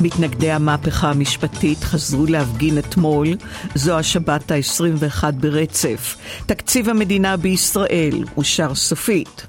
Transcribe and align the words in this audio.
מתנגדי 0.00 0.50
המהפכה 0.50 1.10
המשפטית 1.10 1.84
חזרו 1.84 2.26
להפגין 2.26 2.78
אתמול, 2.78 3.28
זו 3.74 3.98
השבת 3.98 4.50
ה-21 4.50 5.30
ברצף. 5.32 6.16
תקציב 6.46 6.88
המדינה 6.88 7.36
בישראל 7.36 8.24
אושר 8.36 8.74
סופית. 8.74 9.46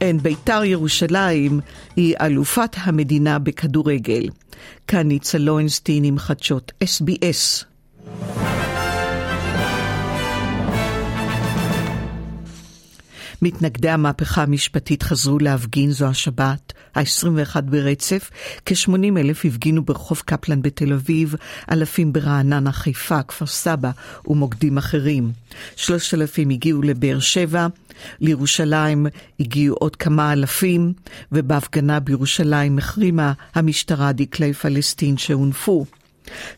אין 0.00 0.18
בית"ר 0.18 0.64
ירושלים 0.64 1.60
היא 1.96 2.14
אלופת 2.20 2.76
המדינה 2.76 3.38
בכדורגל. 3.38 4.28
כאן 4.86 5.08
ניצה 5.08 5.38
לוינסטין 5.38 6.04
עם 6.04 6.18
חדשות 6.18 6.72
SBS. 6.84 7.69
מתנגדי 13.42 13.88
המהפכה 13.88 14.42
המשפטית 14.42 15.02
חזרו 15.02 15.38
להפגין 15.38 15.90
זו 15.90 16.06
השבת, 16.06 16.72
ה-21 16.94 17.60
ברצף. 17.60 18.30
כ-80 18.66 19.18
אלף 19.18 19.44
הפגינו 19.44 19.84
ברחוב 19.84 20.22
קפלן 20.24 20.62
בתל 20.62 20.92
אביב, 20.92 21.34
אלפים 21.72 22.12
ברעננה, 22.12 22.72
חיפה, 22.72 23.22
כפר 23.22 23.46
סבא 23.46 23.90
ומוקדים 24.26 24.78
אחרים. 24.78 25.32
3,000 25.76 26.50
הגיעו 26.50 26.82
לבאר 26.82 27.20
שבע, 27.20 27.66
לירושלים 28.20 29.06
הגיעו 29.40 29.76
עוד 29.76 29.96
כמה 29.96 30.32
אלפים, 30.32 30.92
ובהפגנה 31.32 32.00
בירושלים 32.00 32.78
החרימה 32.78 33.32
המשטרה 33.54 34.12
דקלי 34.12 34.52
פלסטין 34.52 35.16
שהונפו. 35.16 35.86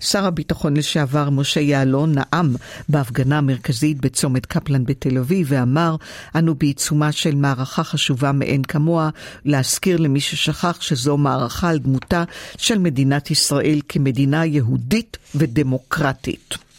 שר 0.00 0.27
הביטחון 0.27 0.77
לשעבר 0.77 1.30
משה 1.30 1.60
יעלון 1.60 2.14
נאם 2.14 2.55
בהפגנה 2.88 3.38
המרכזית 3.38 4.00
בצומת 4.00 4.46
קפלן 4.46 4.84
בתל 4.84 5.18
אביב 5.18 5.46
ואמר, 5.50 5.96
אנו 6.38 6.55
בעיצומה 6.55 7.12
של 7.12 7.34
מערכה 7.34 7.84
חשובה 7.84 8.33
מאין 8.33 8.62
כמוה, 8.62 9.10
להזכיר 9.44 9.96
למי 9.96 10.20
ששכח 10.20 10.80
שזו 10.80 11.16
מערכה 11.16 11.68
על 11.68 11.78
דמותה 11.78 12.24
של 12.56 12.78
מדינת 12.78 13.30
ישראל 13.30 13.80
כמדינה 13.88 14.46
יהודית 14.46 15.16
ודמוקרטית. 15.34 16.71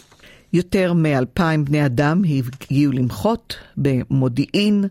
יותר 0.53 0.93
מאלפיים 0.93 1.65
בני 1.65 1.85
אדם 1.85 2.21
הגיעו 2.23 2.91
למחות 2.91 3.55
במודיעין, 3.77 4.85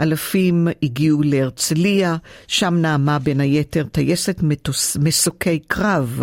אלפים 0.00 0.68
הגיעו 0.82 1.22
להרצליה, 1.22 2.16
שם 2.46 2.74
נעמה 2.74 3.18
בין 3.18 3.40
היתר 3.40 3.84
טייסת 3.92 4.38
מטוס, 4.42 4.96
מסוקי 4.96 5.58
קרב, 5.58 6.22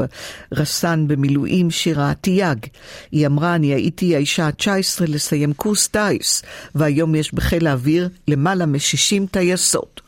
רס"ן 0.54 1.06
במילואים 1.08 1.72
שירה 1.72 2.14
תייג. 2.22 2.66
היא 3.12 3.28
אמרה, 3.28 3.56
אני 3.56 3.68
הייתי 3.68 4.16
האישה 4.16 4.46
ה-19 4.46 5.06
לסיים 5.08 5.54
קורס 5.54 5.88
טיס, 5.88 6.44
והיום 6.76 7.16
יש 7.16 7.34
בחיל 7.34 7.68
האוויר 7.68 8.10
למעלה 8.28 8.66
מ-60 8.66 9.28
טייסות. 9.32 10.02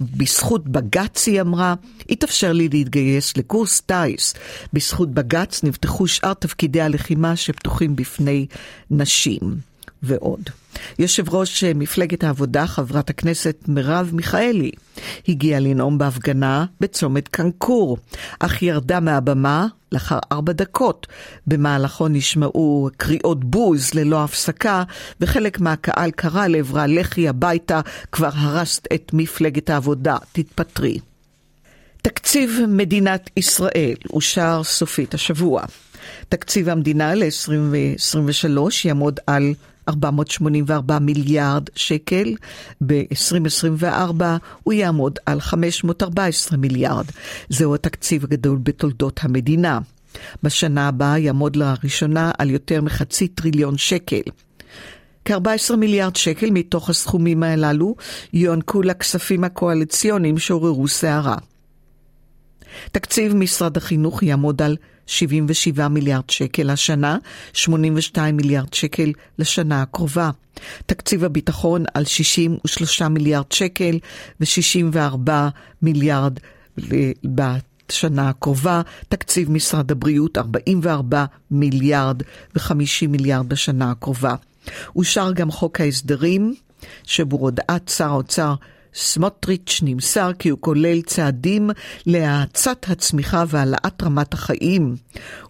בזכות 0.00 0.68
בג"ץ, 0.68 1.26
היא 1.26 1.40
אמרה, 1.40 1.74
התאפשר 2.10 2.52
לי 2.52 2.68
להתגייס 2.68 3.36
לקורס 3.36 3.80
טיס. 3.80 4.34
בזכות 4.72 5.10
בג"ץ 5.10 5.64
נפתחו 5.64 6.06
שאר 6.06 6.34
תפקידי 6.34 6.80
הלחימה 6.80 7.36
שפתוחים 7.36 7.96
בפני 7.96 8.46
נשים. 8.90 9.40
ועוד. 10.02 10.50
יושב 10.98 11.34
ראש 11.34 11.64
מפלגת 11.64 12.24
העבודה, 12.24 12.66
חברת 12.66 13.10
הכנסת 13.10 13.56
מרב 13.68 14.10
מיכאלי, 14.12 14.70
הגיעה 15.28 15.60
לנאום 15.60 15.98
בהפגנה 15.98 16.64
בצומת 16.80 17.28
קנקור, 17.28 17.98
אך 18.38 18.62
ירדה 18.62 19.00
מהבמה 19.00 19.66
לאחר 19.92 20.18
ארבע 20.32 20.52
דקות. 20.52 21.06
במהלכו 21.46 22.08
נשמעו 22.08 22.88
קריאות 22.96 23.44
בוז 23.44 23.94
ללא 23.94 24.24
הפסקה, 24.24 24.82
וחלק 25.20 25.60
מהקהל 25.60 26.10
קרא 26.10 26.46
לעברה, 26.46 26.86
לכי 26.86 27.28
הביתה, 27.28 27.80
כבר 28.12 28.30
הרסת 28.34 28.86
את 28.94 29.10
מפלגת 29.14 29.70
העבודה, 29.70 30.16
תתפטרי. 30.32 30.98
תקציב 32.02 32.60
מדינת 32.68 33.30
ישראל 33.36 33.94
אושר 34.12 34.60
סופית 34.64 35.14
השבוע. 35.14 35.62
תקציב 36.28 36.68
המדינה 36.68 37.14
ל-2023 37.14 38.58
יעמוד 38.84 39.20
על 39.26 39.54
484 39.88 40.98
מיליארד 40.98 41.68
שקל, 41.74 42.34
ב-2024 42.86 44.22
הוא 44.62 44.74
יעמוד 44.74 45.18
על 45.26 45.40
514 45.40 46.58
מיליארד. 46.58 47.04
זהו 47.48 47.74
התקציב 47.74 48.24
הגדול 48.24 48.58
בתולדות 48.62 49.20
המדינה. 49.22 49.78
בשנה 50.42 50.88
הבאה 50.88 51.18
יעמוד 51.18 51.56
לראשונה 51.56 52.30
על 52.38 52.50
יותר 52.50 52.82
מחצי 52.82 53.28
טריליון 53.28 53.78
שקל. 53.78 54.20
כ-14 55.24 55.76
מיליארד 55.76 56.16
שקל 56.16 56.50
מתוך 56.50 56.90
הסכומים 56.90 57.42
הללו 57.42 57.94
יוענקו 58.32 58.82
לכספים 58.82 59.44
הקואליציוניים 59.44 60.38
שעוררו 60.38 60.88
סערה. 60.88 61.36
תקציב 62.92 63.34
משרד 63.34 63.76
החינוך 63.76 64.22
יעמוד 64.22 64.62
על 64.62 64.76
77 65.06 65.88
מיליארד 65.88 66.30
שקל 66.30 66.70
השנה, 66.70 67.16
82 67.52 68.36
מיליארד 68.36 68.74
שקל 68.74 69.12
לשנה 69.38 69.82
הקרובה. 69.82 70.30
תקציב 70.86 71.24
הביטחון 71.24 71.84
על 71.94 72.04
63 72.04 73.02
מיליארד 73.02 73.52
שקל 73.52 73.98
ו-64 74.40 75.30
מיליארד 75.82 76.38
בשנה 77.24 78.28
הקרובה. 78.28 78.82
תקציב 79.08 79.50
משרד 79.50 79.90
הבריאות 79.90 80.38
44 80.38 81.24
מיליארד 81.50 82.22
ו-50 82.54 83.08
מיליארד 83.08 83.48
בשנה 83.48 83.90
הקרובה. 83.90 84.34
אושר 84.96 85.32
גם 85.32 85.50
חוק 85.50 85.80
ההסדרים, 85.80 86.54
שבהודעת 87.04 87.88
שר 87.88 88.08
האוצר 88.08 88.54
סמוטריץ' 88.96 89.80
נמסר 89.82 90.30
כי 90.38 90.48
הוא 90.48 90.58
כולל 90.60 91.02
צעדים 91.02 91.70
להאצת 92.06 92.86
הצמיחה 92.88 93.44
והעלאת 93.48 94.02
רמת 94.02 94.34
החיים. 94.34 94.96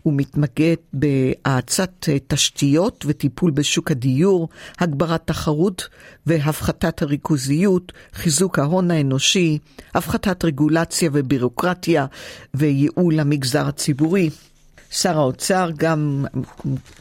הוא 0.03 0.15
מתמקד 0.17 0.75
בהאצת 0.93 2.09
תשתיות 2.29 3.05
וטיפול 3.09 3.51
בשוק 3.51 3.91
הדיור, 3.91 4.49
הגברת 4.79 5.23
תחרות 5.25 5.89
והפחתת 6.27 7.03
הריכוזיות, 7.03 7.93
חיזוק 8.12 8.59
ההון 8.59 8.91
האנושי, 8.91 9.59
הפחתת 9.95 10.45
רגולציה 10.45 11.11
ובירוקרטיה 11.13 12.07
וייעול 12.55 13.21
המגזר 13.21 13.67
הציבורי. 13.67 14.31
שר 14.91 15.19
האוצר, 15.19 15.70
גם 15.76 16.24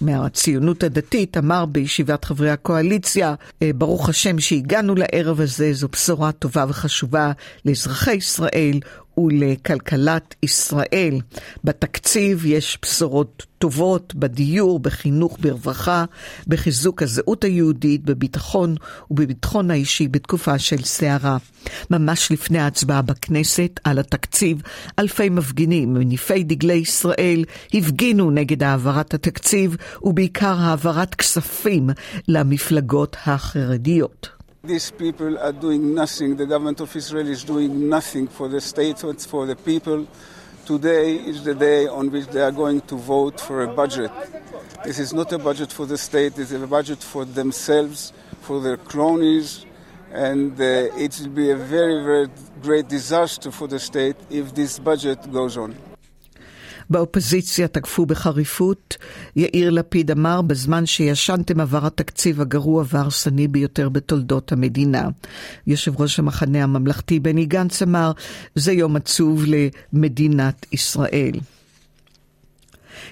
מהציונות 0.02 0.84
הדתית, 0.84 1.38
אמר 1.38 1.66
בישיבת 1.66 2.26
חברי 2.26 2.50
הקואליציה, 2.50 3.36
ברוך 3.64 4.10
השם 4.10 4.40
שהגענו 4.40 4.96
לערב 4.96 5.42
הזה, 5.42 5.74
זו 5.74 5.88
בשורה 5.88 6.32
טובה 6.32 6.66
וחשובה 6.70 7.32
לאזרחי 7.66 8.14
ישראל 8.14 8.80
ולכלכלת 9.18 10.36
ישראל. 10.44 11.20
בתקציב 11.64 12.46
יש 12.46 12.78
בשורות 12.82 13.46
טובות 13.58 14.16
בדיור, 14.16 14.80
בחינוך, 14.80 15.38
ברווחה, 15.42 16.06
בחיזוק 16.48 17.02
הזהות 17.04 17.44
היהודית, 17.44 18.04
בביטחון 18.04 18.76
ובביטחון 19.12 19.72
האישי 19.72 20.08
בתקופה 20.08 20.60
של 20.60 20.84
סערה. 20.84 21.38
ממש 21.90 22.32
לפני 22.32 22.60
ההצבעה 22.60 23.02
בכנסת 23.02 23.80
על 23.84 24.00
התקציב, 24.00 24.62
אלפי 25.00 25.30
מפגינים 25.30 25.94
מניפי 25.94 26.44
דגלי 26.44 26.74
ישראל 26.74 27.44
הפגינו 27.74 28.32
נגד 28.32 28.64
העברת 28.64 29.14
התקציב 29.14 29.76
ובעיקר 30.04 30.56
העברת 30.60 31.16
כספים 31.16 31.90
למפלגות 32.28 33.18
החרדיות. 33.26 34.35
These 34.66 34.92
people 34.92 35.38
are 35.38 35.52
doing 35.52 35.94
nothing. 35.94 36.38
The 36.38 36.48
government 36.48 36.80
of 36.80 36.96
Israel 36.96 37.28
is 37.28 37.44
doing 37.44 37.88
nothing 37.88 38.28
for 38.28 38.48
the 38.48 38.60
state, 38.60 38.98
for 38.98 39.46
the 39.46 39.56
people. 39.56 40.08
Today 40.66 41.18
is 41.18 41.44
the 41.44 41.54
day 41.54 41.86
on 41.86 42.10
which 42.10 42.26
they 42.28 42.42
are 42.42 42.52
going 42.52 42.82
to 42.82 42.96
vote 42.96 43.40
for 43.40 43.62
a 43.62 43.68
budget. 43.68 44.10
This 44.84 44.98
is 44.98 45.14
not 45.14 45.32
a 45.32 45.38
budget 45.38 45.72
for 45.72 45.86
the 45.86 46.00
state, 46.00 46.34
this 46.34 46.52
is 46.52 46.64
a 46.64 46.68
budget 46.68 47.04
for 47.04 47.26
themselves, 47.26 48.12
for 48.42 48.60
their 48.60 48.78
cronies, 48.78 49.68
and 50.12 50.60
uh, 50.60 50.90
it 50.98 51.20
will 51.22 51.30
be 51.30 51.52
a 51.52 51.56
very, 51.56 52.04
very 52.04 52.28
great 52.64 52.88
disaster 52.88 53.52
for 53.52 53.68
the 53.68 53.80
state 53.80 54.16
if 54.32 54.56
this 54.56 54.80
budget 54.80 55.32
goes 55.32 55.58
on. 55.58 55.76
באופוזיציה 56.90 57.68
תקפו 57.68 58.06
בחריפות. 58.06 58.98
יאיר 59.36 59.70
לפיד 59.70 60.12
אמר, 60.12 60.42
בזמן 60.42 60.86
שישנתם 60.86 61.60
עבר 61.60 61.86
התקציב 61.86 62.42
הגרוע 62.42 62.84
וההרסני 62.88 63.48
ביותר 63.48 63.90
בתולדות 63.90 64.52
המדינה. 64.52 65.10
יושב 65.68 66.02
ראש 66.02 66.20
המחנה 66.20 66.64
הממלכתי 66.64 67.20
בני 67.20 67.46
גנץ 67.46 67.82
אמר, 67.82 68.12
זה 68.56 68.72
יום 68.72 68.96
עצוב 68.96 69.44
למדינת 69.94 70.66
ישראל. 70.72 71.40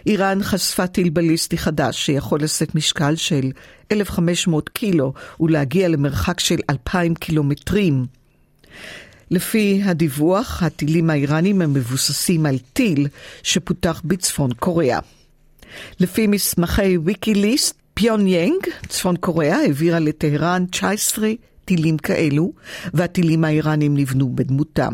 איראן 0.05 0.43
חשפה 0.43 0.87
טיל 0.87 1.09
בליסטי 1.09 1.57
חדש 1.57 2.05
שיכול 2.05 2.39
לשאת 2.41 2.75
משקל 2.75 3.15
של 3.15 3.51
1,500 3.91 4.69
קילו 4.69 5.13
ולהגיע 5.39 5.87
למרחק 5.87 6.39
של 6.39 6.59
2,000 6.69 7.15
קילומטרים. 7.15 8.05
לפי 9.31 9.81
הדיווח, 9.85 10.63
הטילים 10.63 11.09
האיראנים 11.09 11.61
הם 11.61 11.73
מבוססים 11.73 12.45
על 12.45 12.57
טיל 12.73 13.07
שפותח 13.43 14.01
בצפון 14.05 14.53
קוריאה. 14.53 14.99
לפי 15.99 16.27
מסמכי 16.27 16.97
ויקיליסט, 16.97 17.75
פיון 17.93 18.27
יאנג, 18.27 18.67
צפון 18.87 19.15
קוריאה, 19.15 19.57
העבירה 19.57 19.99
לטהרן 19.99 20.65
19 20.71 21.31
טילים 21.65 21.97
כאלו, 21.97 22.51
והטילים 22.93 23.43
האיראנים 23.43 23.97
נבנו 23.97 24.35
בדמותם. 24.35 24.93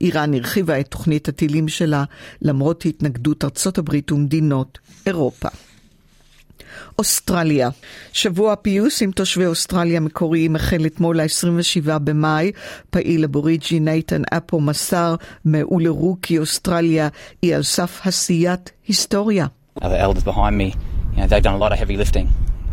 איראן 0.00 0.34
הרחיבה 0.34 0.80
את 0.80 0.88
תוכנית 0.88 1.28
הטילים 1.28 1.68
שלה 1.68 2.04
למרות 2.42 2.86
התנגדות 2.86 3.44
ארצות 3.44 3.78
הברית 3.78 4.12
ומדינות 4.12 4.78
אירופה. 5.06 5.48
אוסטרליה. 6.98 7.68
שבוע 8.12 8.52
הפיוס 8.52 9.02
עם 9.02 9.10
תושבי 9.10 9.46
אוסטרליה 9.46 9.96
המקוריים 9.96 10.56
החל 10.56 10.86
אתמול 10.86 11.20
ה-27 11.20 11.98
במאי. 11.98 12.52
פעיל 12.90 13.24
אבוריג'י 13.24 13.80
נייתן 13.80 14.22
אפו 14.36 14.60
מסר 14.60 15.14
מאולרו 15.44 16.16
כי 16.22 16.38
אוסטרליה 16.38 17.08
היא 17.42 17.54
על 17.54 17.62
סף 17.62 18.06
עשיית 18.06 18.70
היסטוריה. 18.88 19.46
You 19.80 21.18
know, 21.18 21.26
they've 21.26 21.42
done 21.42 21.54
a 21.54 21.58
lot 21.58 21.72
of 21.72 21.78
heavy 21.78 21.96
lifting. 21.96 22.28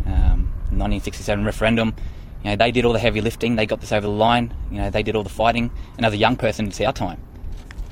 Um, 0.06 0.48
1967 0.70 1.44
referendum, 1.44 1.94
you 2.42 2.50
know, 2.50 2.56
they 2.56 2.70
did 2.70 2.84
all 2.84 2.92
the 2.92 2.98
heavy 2.98 3.20
lifting, 3.20 3.56
they 3.56 3.66
got 3.66 3.80
this 3.80 3.92
over 3.92 4.06
the 4.06 4.12
line, 4.12 4.54
you 4.70 4.78
know, 4.78 4.90
they 4.90 5.02
did 5.02 5.14
all 5.14 5.22
the 5.22 5.28
fighting, 5.28 5.70
and 5.96 6.06
as 6.06 6.12
a 6.12 6.16
young 6.16 6.36
person, 6.36 6.68
it's 6.68 6.80
our 6.80 6.92
time. 6.92 7.20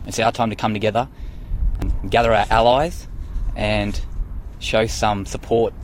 It's 0.06 0.18
our 0.18 0.32
time 0.32 0.50
to 0.50 0.56
come 0.56 0.72
together, 0.72 1.08
gather 2.08 2.32
our 2.32 2.46
allies, 2.50 3.06
and 3.56 4.00
show 4.58 4.86
some 4.86 5.26
support 5.26 5.74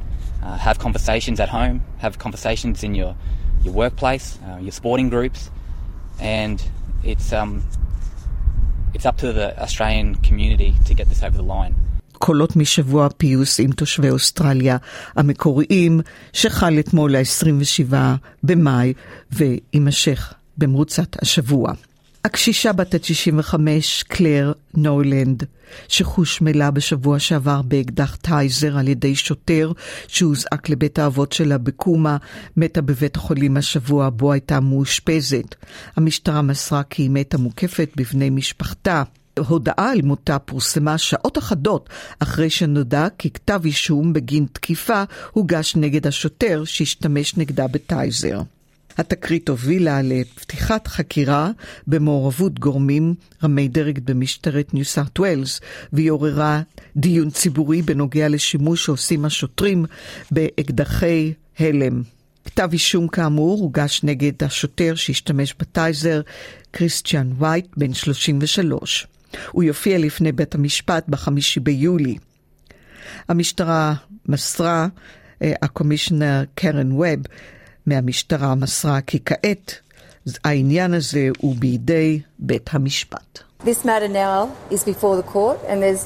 uh, 0.44 0.56
have 0.58 0.78
conversations 0.78 1.40
at 1.40 1.48
home, 1.48 1.76
have 1.98 2.18
conversations 2.18 2.84
in 2.84 2.94
your, 2.94 3.16
your 3.64 3.74
workplace, 3.74 4.38
uh, 4.46 4.58
your 4.60 4.72
sporting 4.72 5.08
groups, 5.08 5.50
and 6.20 6.62
it's, 7.02 7.32
um, 7.32 7.62
it's 8.94 9.06
up 9.06 9.16
to 9.18 9.32
the 9.32 9.58
Australian 9.60 10.14
community 10.16 10.74
to 10.86 10.94
get 10.94 11.08
this 11.08 11.22
over 11.22 11.36
the 11.36 11.42
line. 11.42 11.74
קולות 12.18 12.56
משבוע 12.56 13.06
הפיוס 13.06 13.60
עם 13.60 13.72
תושבי 13.72 14.10
אוסטרליה 14.10 14.76
המקוריים, 15.16 16.00
שחל 16.32 16.78
אתמול 16.78 17.16
ה-27 17.16 17.94
במאי 18.42 18.92
ויימשך 19.32 20.34
במרוצת 20.58 21.22
השבוע. 21.22 21.72
הקשישה 22.24 22.72
בת 22.72 22.94
ה-95, 22.94 23.54
קלר 24.08 24.52
נולנד, 24.74 25.44
שחושמלה 25.88 26.70
בשבוע 26.70 27.18
שעבר 27.18 27.62
באקדח 27.62 28.16
טייזר 28.16 28.78
על 28.78 28.88
ידי 28.88 29.16
שוטר 29.16 29.72
שהוזעק 30.08 30.68
לבית 30.68 30.98
האבות 30.98 31.32
שלה 31.32 31.58
בקומה, 31.58 32.16
מתה 32.56 32.82
בבית 32.82 33.16
החולים 33.16 33.56
השבוע 33.56 34.10
בו 34.10 34.32
הייתה 34.32 34.60
מאושפזת. 34.60 35.54
המשטרה 35.96 36.42
מסרה 36.42 36.82
כי 36.82 37.02
היא 37.02 37.10
מתה 37.10 37.38
מוקפת 37.38 37.90
בבני 37.96 38.30
משפחתה. 38.30 39.02
הודעה 39.38 39.90
על 39.90 40.02
מותה 40.02 40.38
פורסמה 40.38 40.98
שעות 40.98 41.38
אחדות 41.38 41.88
אחרי 42.18 42.50
שנודע 42.50 43.06
כי 43.18 43.30
כתב 43.30 43.60
אישום 43.64 44.12
בגין 44.12 44.46
תקיפה 44.52 45.02
הוגש 45.32 45.76
נגד 45.76 46.06
השוטר 46.06 46.62
שהשתמש 46.64 47.36
נגדה 47.36 47.66
בטייזר. 47.66 48.40
התקרית 48.98 49.48
הובילה 49.48 50.02
לפתיחת 50.02 50.86
חקירה 50.86 51.50
במעורבות 51.86 52.58
גורמים 52.58 53.14
רמי 53.44 53.68
דרג 53.68 53.98
במשטרת 54.04 54.74
ניו 54.74 54.84
סארט 54.84 55.18
ווילס, 55.18 55.60
והיא 55.92 56.10
עוררה 56.10 56.62
דיון 56.96 57.30
ציבורי 57.30 57.82
בנוגע 57.82 58.28
לשימוש 58.28 58.84
שעושים 58.84 59.24
השוטרים 59.24 59.84
באקדחי 60.30 61.32
הלם. 61.58 62.02
כתב 62.44 62.68
אישום 62.72 63.08
כאמור 63.08 63.58
הוגש 63.60 64.00
נגד 64.04 64.44
השוטר 64.44 64.94
שהשתמש 64.94 65.54
בטייזר, 65.58 66.20
קריסטיאן 66.70 67.32
וייט, 67.38 67.66
בן 67.76 67.94
33. 67.94 69.06
הוא 69.50 69.62
יופיע 69.62 69.98
לפני 69.98 70.32
בית 70.32 70.54
המשפט 70.54 71.04
בחמישי 71.08 71.60
ביולי. 71.60 72.16
המשטרה 73.28 73.94
מסרה, 74.28 74.88
הקומישיונר 75.40 76.44
קרן 76.54 76.92
ווב, 76.92 77.20
מהמשטרה 77.85 78.55
מסרה 78.55 79.01
כי 79.01 79.19
כעת 79.25 79.73
העניין 80.43 80.93
הזה 80.93 81.27
הוא 81.37 81.55
בידי 81.59 82.21
בית 82.39 82.69
המשפט. 82.73 83.39
This 83.63 83.83
matter 83.83 84.07
now 84.07 84.49
is 84.71 84.83
before 84.83 85.15
the 85.17 85.27
court 85.33 85.59
and 85.67 85.81
there's 85.83 86.05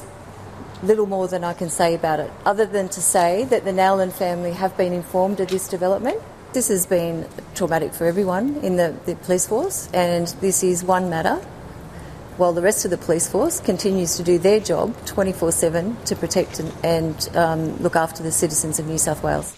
little 0.82 1.06
more 1.06 1.28
than 1.28 1.44
I 1.44 1.54
can 1.54 1.70
say 1.70 1.94
about 1.94 2.20
it, 2.20 2.30
other 2.44 2.66
than 2.66 2.88
to 2.96 3.00
say 3.00 3.44
that 3.44 3.64
the 3.64 3.72
Nowland 3.72 4.12
family 4.12 4.52
have 4.52 4.76
been 4.76 4.92
informed 4.92 5.40
of 5.40 5.48
this 5.48 5.68
development. 5.68 6.18
This 6.52 6.68
has 6.68 6.86
been 6.86 7.26
traumatic 7.54 7.94
for 7.94 8.04
everyone 8.06 8.46
in 8.68 8.76
the, 8.76 8.94
the 9.06 9.16
police 9.16 9.46
force, 9.46 9.88
and 9.92 10.28
this 10.40 10.62
is 10.62 10.84
one 10.84 11.10
matter 11.10 11.36
while 12.36 12.52
the 12.52 12.62
rest 12.62 12.84
of 12.84 12.90
the 12.90 12.98
police 12.98 13.28
force 13.28 13.60
continues 13.60 14.16
to 14.16 14.22
do 14.22 14.38
their 14.38 14.60
job 14.60 14.94
24 15.06 15.52
7 15.52 15.96
to 16.06 16.16
protect 16.16 16.58
and, 16.58 16.72
and 16.84 17.36
um, 17.36 17.76
look 17.78 17.96
after 17.96 18.22
the 18.22 18.32
citizens 18.32 18.78
of 18.78 18.86
New 18.86 18.98
South 18.98 19.22
Wales. 19.22 19.54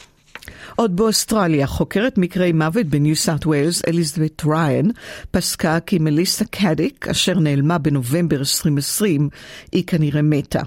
עוד 0.82 0.96
באוסטרליה, 0.96 1.68
חוקרת 1.68 2.18
מקרי 2.18 2.52
מוות 2.52 2.86
בניו 2.86 3.16
סארט 3.16 3.46
ווילס, 3.46 3.82
אליזבת 3.88 4.46
ריין, 4.46 4.92
פסקה 5.32 5.80
כי 5.80 6.00
מליסה 6.00 6.46
קדיק, 6.46 7.08
אשר 7.08 7.40
נעלמה 7.40 7.78
בנובמבר 7.78 8.38
2020, 8.40 9.30
היא 9.72 9.84
כנראה 9.88 10.22
מתה. 10.22 10.62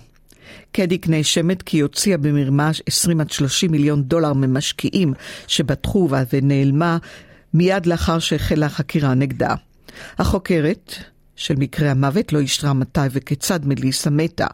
קדיק 0.72 1.08
נאשמת 1.08 1.62
כי 1.62 1.80
הוציאה 1.80 2.16
במרמה 2.16 2.70
20 2.86 3.20
עד 3.20 3.30
30 3.30 3.70
מיליון 3.70 4.02
דולר 4.02 4.32
ממשקיעים 4.32 5.12
שבטחו 5.46 6.08
בה 6.08 6.22
ונעלמה 6.32 6.98
מיד 7.54 7.86
לאחר 7.86 8.18
שהחלה 8.18 8.66
החקירה 8.66 9.14
נגדה. 9.14 9.54
החוקרת, 10.18 10.94
של 11.36 11.54
מקרה 11.56 11.90
המוות 11.90 12.32
לא 12.32 12.38
אישרה 12.38 12.72
מתי 12.72 13.00
וכיצד 13.10 13.66
מליסה 13.66 14.10
מתה, 14.10 14.46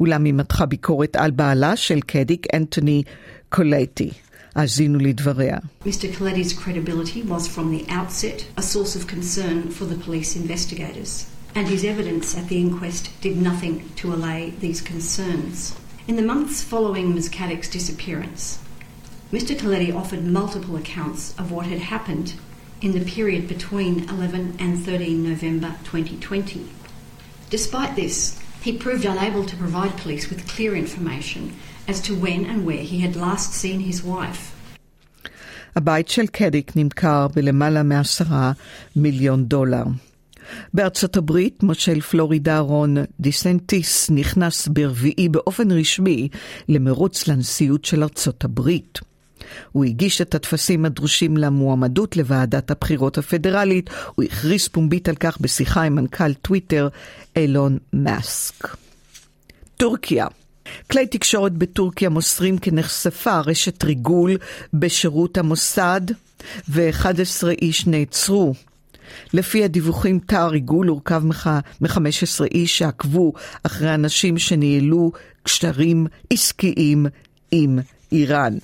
אולם 0.00 0.24
היא 0.24 0.34
מתחה 0.34 0.66
ביקורת 0.66 1.16
על 1.16 1.30
בעלה 1.30 1.76
של 1.76 2.00
קדיק, 2.00 2.46
אנטוני 2.54 3.02
קולטי. 3.48 4.10
האזינו 4.55 4.99
לדבריה. 4.99 5.57
Mr 5.85 6.13
Coletti's 6.13 6.53
credibility 6.53 7.21
was 7.21 7.47
from 7.47 7.71
the 7.71 7.85
outset 7.89 8.45
a 8.57 8.61
source 8.61 8.95
of 8.95 9.07
concern 9.07 9.69
for 9.69 9.85
the 9.85 10.01
police 10.05 10.35
investigators, 10.35 11.25
and 11.55 11.67
his 11.67 11.83
evidence 11.83 12.37
at 12.37 12.47
the 12.49 12.59
inquest 12.59 13.09
did 13.21 13.37
nothing 13.37 13.89
to 13.95 14.13
allay 14.13 14.53
these 14.59 14.81
concerns. 14.81 15.75
In 16.07 16.15
the 16.15 16.29
months 16.33 16.63
following 16.63 17.13
Ms 17.13 17.29
Caddick's 17.29 17.69
disappearance, 17.69 18.59
Mr 19.31 19.57
Coletti 19.57 19.91
offered 19.93 20.25
multiple 20.25 20.75
accounts 20.75 21.33
of 21.39 21.51
what 21.51 21.67
had 21.67 21.79
happened 21.79 22.33
in 22.81 22.91
the 22.91 23.05
period 23.05 23.47
between 23.47 24.09
11 24.09 24.57
and 24.59 24.83
13 24.83 25.23
November 25.23 25.75
2020. 25.85 26.67
Despite 27.49 27.95
this, 27.95 28.39
he 28.61 28.77
proved 28.77 29.05
unable 29.05 29.45
to 29.45 29.55
provide 29.55 29.97
police 29.97 30.29
with 30.29 30.47
clear 30.47 30.75
information 30.75 31.55
as 31.88 32.00
to 32.00 32.12
when 32.24 32.44
and 32.50 32.64
where 32.66 32.84
he 32.92 32.98
had 33.00 33.16
last 33.16 33.52
seen 33.62 33.80
his 33.80 34.02
wife. 34.04 34.52
הבית 35.76 36.08
של 36.08 36.26
קדיק 36.26 36.72
נמכר 36.76 37.26
בלמעלה 37.34 37.82
מעשרה 37.82 38.52
מיליון 38.96 39.44
דולר. 39.44 39.84
בארצות 40.74 41.16
הברית, 41.16 41.62
מושל 41.62 42.00
פלורידה 42.00 42.58
רון 42.58 42.96
דיסנטיס 43.20 44.10
נכנס 44.10 44.68
ברביעי 44.68 45.28
באופן 45.28 45.70
רשמי 45.70 46.28
למרוץ 46.68 47.28
לנשיאות 47.28 47.84
של 47.84 48.02
ארצות 48.02 48.44
הברית. 48.44 48.98
הוא 49.72 49.84
הגיש 49.84 50.20
את 50.20 50.34
הטפסים 50.34 50.84
הדרושים 50.84 51.36
למועמדות 51.36 52.16
לוועדת 52.16 52.70
הבחירות 52.70 53.18
הפדרלית, 53.18 53.90
הוא 54.14 54.24
הכריז 54.24 54.68
פומבית 54.68 55.08
על 55.08 55.14
כך 55.14 55.40
בשיחה 55.40 55.82
עם 55.82 55.94
מנכ"ל 55.94 56.34
טוויטר 56.34 56.88
אילון 57.36 57.78
מאסק. 57.92 58.76
טורקיה 59.76 60.26
כלי 60.90 61.06
תקשורת 61.06 61.52
בטורקיה 61.52 62.08
מוסרים 62.08 62.58
כי 62.58 62.70
נחשפה 62.70 63.40
רשת 63.40 63.84
ריגול 63.84 64.36
בשירות 64.74 65.38
המוסד 65.38 66.00
ו-11 66.68 67.48
איש 67.62 67.86
נעצרו. 67.86 68.54
לפי 69.32 69.64
הדיווחים, 69.64 70.18
תא 70.18 70.34
הריגול 70.34 70.88
הורכב 70.88 71.22
מ-15 71.80 72.44
איש 72.54 72.78
שעקבו 72.78 73.32
אחרי 73.62 73.94
אנשים 73.94 74.38
שניהלו 74.38 75.12
קשרים 75.42 76.06
עסקיים 76.30 77.06
עם 77.50 77.78
איראן. 78.12 78.58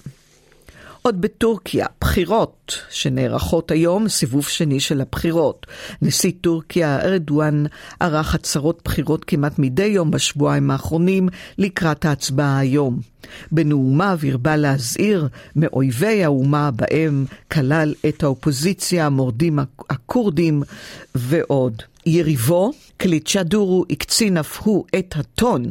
עוד 1.02 1.20
בטורקיה, 1.20 1.86
בחירות 2.00 2.78
שנערכות 2.90 3.70
היום, 3.70 4.08
סיבוב 4.08 4.48
שני 4.48 4.80
של 4.80 5.00
הבחירות. 5.00 5.66
נשיא 6.02 6.32
טורקיה 6.40 7.00
ארדואן 7.00 7.64
ערך 8.00 8.34
הצהרות 8.34 8.80
בחירות 8.84 9.24
כמעט 9.24 9.58
מדי 9.58 9.84
יום 9.84 10.10
בשבועיים 10.10 10.70
האחרונים 10.70 11.28
לקראת 11.58 12.04
ההצבעה 12.04 12.58
היום. 12.58 13.00
בנאומיו 13.52 14.18
הרבה 14.30 14.56
להזהיר 14.56 15.28
מאויבי 15.56 16.24
האומה 16.24 16.70
בהם 16.70 17.24
כלל 17.52 17.94
את 18.08 18.22
האופוזיציה, 18.22 19.06
המורדים 19.06 19.58
הכורדים 19.90 20.62
ועוד. 21.14 21.82
יריבו, 22.06 22.72
קליצ'דורו, 22.96 23.84
הקצין 23.90 24.36
אף 24.36 24.60
הוא 24.60 24.84
את 24.98 25.14
הטון 25.16 25.64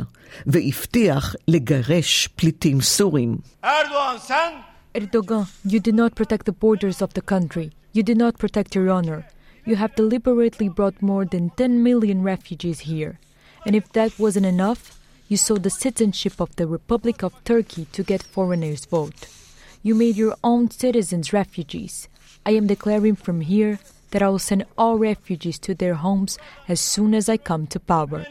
והבטיח 0.45 1.35
לגרש 1.47 2.27
פליטים 2.35 2.81
סורים. 2.81 3.38
ארדואן, 3.63 4.15
סן 4.19 4.71
Erdogan, 4.93 5.48
you 5.63 5.79
did 5.79 5.95
not 5.95 6.15
protect 6.15 6.45
the 6.45 6.51
borders 6.51 7.01
of 7.01 7.13
the 7.13 7.21
country. 7.21 7.71
You 7.93 8.03
did 8.03 8.17
not 8.17 8.38
protect 8.38 8.75
your 8.75 8.89
honor. 8.89 9.25
You 9.65 9.77
have 9.77 9.95
deliberately 9.95 10.67
brought 10.67 11.01
more 11.01 11.24
than 11.24 11.51
10 11.51 11.81
million 11.81 12.24
refugees 12.24 12.81
here. 12.81 13.17
And 13.65 13.74
if 13.74 13.89
that 13.93 14.19
wasn't 14.19 14.48
enough, 14.48 15.00
you 15.29 15.38
sold 15.38 15.63
the 15.63 15.69
citizenship 15.69 16.41
of 16.41 16.53
the 16.57 16.67
Republic 16.67 17.24
of 17.24 17.41
Turkey 17.45 17.86
to 17.93 18.03
get 18.03 18.21
foreigners' 18.21 18.83
vote. 18.86 19.27
You 19.81 19.95
made 19.95 20.17
your 20.17 20.36
own 20.43 20.69
citizens 20.69 21.31
refugees. 21.31 22.10
I 22.45 22.51
am 22.51 22.67
declaring 22.67 23.15
from 23.15 23.41
here 23.41 23.79
that 24.10 24.21
I 24.21 24.27
will 24.27 24.39
send 24.39 24.65
all 24.77 24.98
refugees 24.98 25.57
to 25.60 25.74
their 25.74 25.93
homes 25.93 26.38
as 26.67 26.81
soon 26.81 27.15
as 27.15 27.29
I 27.29 27.38
come 27.38 27.65
to 27.67 27.79
power. 27.79 28.25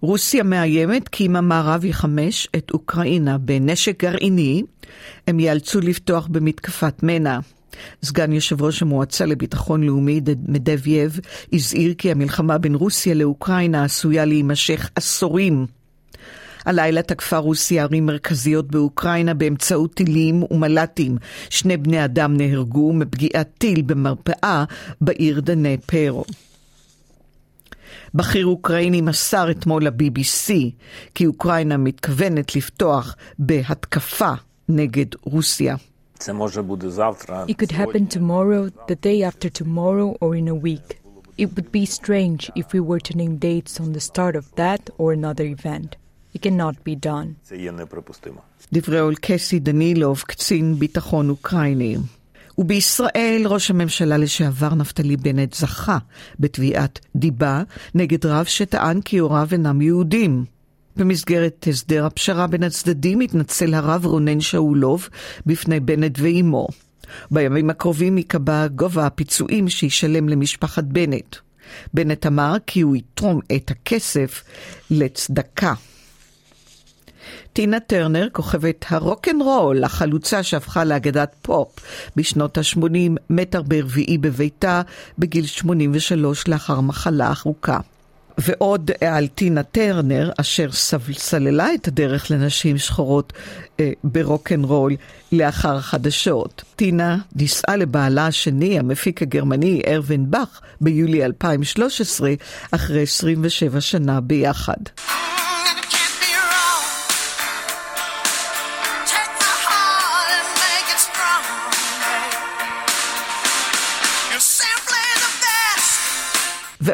רוסיה 0.00 0.42
מאיימת 0.42 1.08
כי 1.08 1.26
אם 1.26 1.36
המערב 1.36 1.84
יחמש 1.84 2.48
את 2.56 2.70
אוקראינה 2.70 3.38
בנשק 3.38 4.02
גרעיני, 4.02 4.62
הם 5.26 5.40
ייאלצו 5.40 5.80
לפתוח 5.80 6.26
במתקפת 6.26 7.02
מנע. 7.02 7.38
סגן 8.04 8.32
יושב 8.32 8.62
ראש 8.62 8.82
המועצה 8.82 9.26
לביטחון 9.26 9.82
לאומי 9.82 10.20
מדבייב 10.48 11.20
הזהיר 11.52 11.94
כי 11.98 12.10
המלחמה 12.10 12.58
בין 12.58 12.74
רוסיה 12.74 13.14
לאוקראינה 13.14 13.84
עשויה 13.84 14.24
להימשך 14.24 14.90
עשורים. 14.94 15.66
הלילה 16.66 17.02
תקפה 17.02 17.36
רוסיה 17.36 17.82
ערים 17.82 18.06
מרכזיות 18.06 18.66
באוקראינה 18.70 19.34
באמצעות 19.34 19.94
טילים 19.94 20.42
ומל"טים. 20.50 21.16
שני 21.50 21.76
בני 21.76 22.04
אדם 22.04 22.36
נהרגו 22.36 22.92
מפגיעת 22.92 23.48
טיל 23.58 23.82
במרפאה 23.82 24.64
בעיר 25.00 25.40
דנה 25.40 25.76
פרו. 25.86 26.24
בכיר 28.14 28.46
אוקראיני 28.46 29.00
מסר 29.00 29.50
אתמול 29.50 29.84
ל-BBC 29.84 30.52
כי 31.14 31.26
אוקראינה 31.26 31.76
מתכוונת 31.76 32.56
לפתוח 32.56 33.16
בהתקפה 33.38 34.32
נגד 34.68 35.06
רוסיה. 35.22 35.76
It 36.18 37.58
could 37.58 37.72
happen 37.72 38.06
tomorrow, 38.06 38.62
the 38.88 38.96
day 39.08 39.22
after 39.22 39.50
tomorrow, 39.50 40.16
or 40.22 40.34
in 40.34 40.48
a 40.48 40.54
week. 40.54 40.88
It 41.36 41.48
would 41.54 41.70
be 41.70 41.84
strange 41.84 42.50
if 42.56 42.72
we 42.72 42.80
were 42.80 43.00
to 43.00 43.12
name 43.22 43.36
dates 43.36 43.78
on 43.78 43.92
the 43.92 44.00
start 44.00 44.34
of 44.36 44.46
that 44.54 44.82
or 44.96 45.12
another 45.12 45.44
event. 45.44 45.96
It 46.34 46.42
cannot 46.42 46.76
be 46.84 46.94
done. 46.94 47.34
דברי 48.72 49.00
אולקסי 49.00 49.58
דנילוב, 49.58 50.22
קצין 50.26 50.74
ביטחון 50.78 51.30
אוקראיני. 51.30 51.96
ובישראל 52.58 53.42
ראש 53.46 53.70
הממשלה 53.70 54.16
לשעבר 54.16 54.74
נפתלי 54.74 55.16
בנט 55.16 55.54
זכה 55.54 55.98
בתביעת 56.40 56.98
דיבה 57.16 57.62
נגד 57.94 58.26
רב 58.26 58.44
שטען 58.44 59.00
כי 59.00 59.18
הוריו 59.18 59.48
אינם 59.52 59.82
יהודים. 59.82 60.44
במסגרת 60.96 61.66
הסדר 61.70 62.06
הפשרה 62.06 62.46
בין 62.46 62.62
הצדדים 62.62 63.20
התנצל 63.20 63.74
הרב 63.74 64.06
רונן 64.06 64.40
שאולוב 64.40 65.08
בפני 65.46 65.80
בנט 65.80 66.18
ואימו. 66.18 66.68
בימים 67.30 67.70
הקרובים 67.70 68.18
ייקבע 68.18 68.66
גובה 68.66 69.06
הפיצויים 69.06 69.68
שישלם 69.68 70.28
למשפחת 70.28 70.84
בנט. 70.84 71.36
בנט 71.94 72.26
אמר 72.26 72.56
כי 72.66 72.80
הוא 72.80 72.96
יתרום 72.96 73.40
את 73.56 73.70
הכסף 73.70 74.44
לצדקה. 74.90 75.74
טינה 77.52 77.80
טרנר, 77.80 78.28
כוכבת 78.32 78.84
הרוקנרול, 78.88 79.84
החלוצה 79.84 80.42
שהפכה 80.42 80.84
לאגדת 80.84 81.34
פופ 81.42 81.68
בשנות 82.16 82.58
ה-80, 82.58 83.12
מתה 83.30 83.62
ברביעי 83.62 84.18
בביתה 84.18 84.82
בגיל 85.18 85.46
83 85.46 86.48
לאחר 86.48 86.80
מחלה 86.80 87.32
ארוכה. 87.42 87.78
ועוד 88.38 88.90
על 89.00 89.26
טינה 89.26 89.62
טרנר, 89.62 90.30
אשר 90.40 90.68
סללה 91.12 91.74
את 91.74 91.88
הדרך 91.88 92.30
לנשים 92.30 92.78
שחורות 92.78 93.32
אה, 93.80 93.90
ברוקנרול 94.04 94.92
לאחר 95.32 95.76
החדשות. 95.76 96.64
טינה 96.76 97.18
נישאה 97.36 97.76
לבעלה 97.76 98.26
השני, 98.26 98.78
המפיק 98.78 99.22
הגרמני 99.22 99.82
ארווין 99.86 100.30
באך, 100.30 100.60
ביולי 100.80 101.24
2013, 101.24 102.34
אחרי 102.70 103.02
27 103.02 103.80
שנה 103.80 104.20
ביחד. 104.20 104.76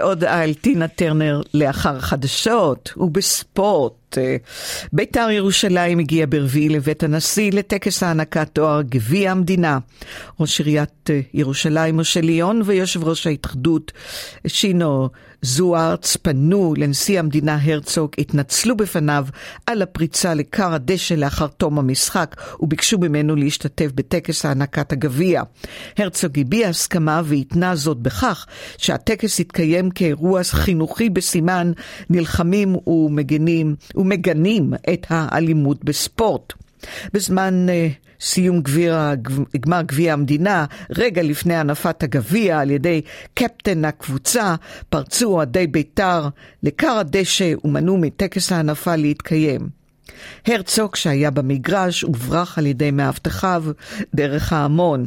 ועוד 0.03 0.25
על 0.25 0.55
טינה 0.55 0.89
טרנר 0.89 1.41
לאחר 1.55 2.01
חדשות 2.01 2.93
ובספורט. 2.97 4.19
בית"ר 4.93 5.31
ירושלים 5.31 5.99
הגיע 5.99 6.27
ברביעי 6.29 6.69
לבית 6.69 7.03
הנשיא 7.03 7.51
לטקס 7.53 8.03
הענקת 8.03 8.49
תואר 8.53 8.83
גביע 8.83 9.31
המדינה. 9.31 9.79
ראש 10.41 10.61
עיריית 10.61 11.11
ירושלים 11.35 11.97
משה 11.97 12.21
ליאון 12.21 12.63
ויושב 12.65 13.05
ראש 13.05 13.27
ההתאחדות 13.27 13.93
שינו 14.47 15.09
זוארץ 15.43 16.17
פנו 16.17 16.75
לנשיא 16.77 17.19
המדינה 17.19 17.59
הרצוג, 17.63 18.11
התנצלו 18.19 18.77
בפניו 18.77 19.27
על 19.67 19.83
הפריצה 19.83 20.35
לכר 20.35 20.75
הדשא 20.75 21.15
לאחר 21.15 21.47
תום 21.47 21.79
המשחק 21.79 22.37
וביקשו 22.61 22.99
ממנו 22.99 23.37
להשתתף 23.37 23.91
בטקס 23.95 24.45
הענקת 24.45 24.93
הגביע. 24.93 25.43
הרצוג 25.99 26.39
הביע 26.39 26.69
הסכמה 26.69 27.23
והתנה 27.25 27.77
זאת 27.77 27.99
בכך 27.99 28.47
שהטקס 28.79 29.41
יתקיים 29.41 29.91
כאירוע 29.91 30.45
חינוכי 30.45 31.11
בסימן 31.11 31.73
נלחמים 32.11 32.77
ומגנים 32.87 33.75
ומגנים 33.95 34.73
את 34.93 35.07
האלימות 35.11 35.85
בספורט. 35.85 36.53
בזמן 37.13 37.67
uh, 37.69 38.03
סיום 38.21 38.61
גביר, 38.61 38.97
גמר 39.61 39.83
גביע 39.83 40.13
המדינה, 40.13 40.65
רגע 40.91 41.23
לפני 41.23 41.55
הנפת 41.55 42.03
הגביע 42.03 42.59
על 42.59 42.71
ידי 42.71 43.01
קפטן 43.35 43.85
הקבוצה, 43.85 44.55
פרצו 44.89 45.29
אוהדי 45.29 45.67
בית"ר 45.67 46.29
לכר 46.63 46.99
הדשא 46.99 47.53
ומנעו 47.65 47.99
מטקס 47.99 48.53
ההנפה 48.53 48.97
להתקיים. 48.97 49.69
הרצוג 50.47 50.97
שהיה 50.97 51.31
במגרש 51.31 52.03
הוברח 52.03 52.59
על 52.59 52.67
ידי 52.67 52.91
מאבטחיו 52.91 53.65
דרך 54.15 54.53
ההמון. 54.53 55.05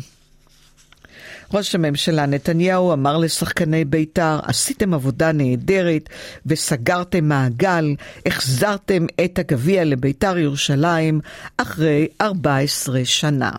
ראש 1.54 1.76
הממשלה 1.76 2.26
נתניהו 2.26 2.94
אמר 2.94 3.18
לשחקני 3.18 3.86
בית"ר, 3.86 4.40
עשיתם 4.44 4.94
עבודה 4.94 5.32
נהדרת 5.32 6.10
וסגרתם 6.46 7.26
מעגל, 7.26 7.96
החזרתם 8.26 9.06
את 9.26 9.40
הגביע 9.40 9.84
לבית"ר 9.84 10.38
ירושלים 10.38 11.20
אחרי 11.58 12.08
14 12.22 13.06
שנה. 13.06 13.52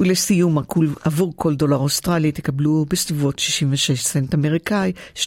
ולסיום, 0.00 0.58
עבור 1.04 1.32
כל 1.36 1.54
דולר 1.54 1.76
אוסטרלי 1.76 2.32
תקבלו 2.32 2.86
בסביבות 2.90 3.38
66 3.38 4.02
סנט 4.02 4.34
אמריקאי, 4.34 4.92
2.36 5.14 5.20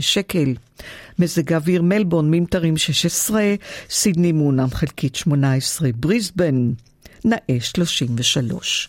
שקל. 0.00 0.54
מזג 1.18 1.52
האוויר 1.52 1.82
מלבורן, 1.82 2.30
ממטרים 2.30 2.76
16, 2.76 3.54
סידני 3.90 4.32
מעונן 4.32 4.70
חלקית 4.70 5.14
18, 5.14 5.88
בריסבן, 5.94 6.72
נאה 7.24 7.60
33. 7.60 8.88